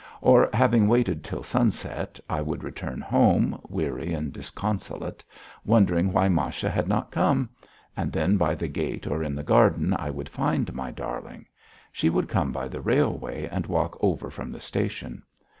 Or, 0.21 0.49
having 0.51 0.87
waited 0.87 1.23
till 1.23 1.43
sunset, 1.43 2.19
I 2.27 2.41
would 2.41 2.63
return 2.63 3.01
home, 3.01 3.61
weary 3.69 4.13
and 4.13 4.33
disconsolate, 4.33 5.23
wondering 5.63 6.11
why 6.11 6.27
Masha 6.27 6.71
had 6.71 6.87
not 6.87 7.11
come, 7.11 7.49
and 7.95 8.11
then 8.11 8.35
by 8.35 8.55
the 8.55 8.67
gate 8.67 9.05
or 9.05 9.21
in 9.23 9.35
the 9.35 9.43
garden 9.43 9.93
I 9.95 10.09
would 10.09 10.27
find 10.29 10.73
my 10.73 10.89
darling. 10.89 11.45
She 11.91 12.09
would 12.09 12.29
come 12.29 12.51
by 12.51 12.67
the 12.67 12.81
railway 12.81 13.47
and 13.47 13.67
walk 13.67 13.95
over 14.01 14.31
from 14.31 14.51
the 14.51 14.59
station. 14.59 15.21